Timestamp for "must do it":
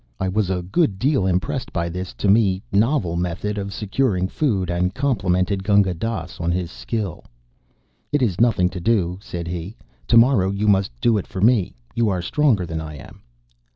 10.67-11.27